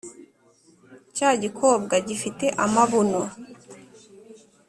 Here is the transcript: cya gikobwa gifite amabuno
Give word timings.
cya 1.15 1.29
gikobwa 1.43 1.95
gifite 2.07 2.45
amabuno 2.65 3.21